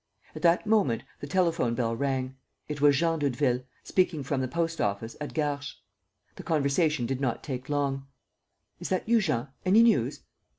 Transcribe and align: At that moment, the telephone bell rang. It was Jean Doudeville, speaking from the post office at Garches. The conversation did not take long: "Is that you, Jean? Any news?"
At 0.33 0.41
that 0.41 0.65
moment, 0.65 1.03
the 1.19 1.27
telephone 1.27 1.75
bell 1.75 1.95
rang. 1.95 2.35
It 2.67 2.81
was 2.81 2.97
Jean 2.97 3.19
Doudeville, 3.19 3.63
speaking 3.83 4.23
from 4.23 4.41
the 4.41 4.47
post 4.47 4.81
office 4.81 5.15
at 5.21 5.35
Garches. 5.35 5.75
The 6.37 6.41
conversation 6.41 7.05
did 7.05 7.21
not 7.21 7.43
take 7.43 7.69
long: 7.69 8.07
"Is 8.79 8.89
that 8.89 9.07
you, 9.07 9.21
Jean? 9.21 9.49
Any 9.63 9.83
news?" 9.83 10.21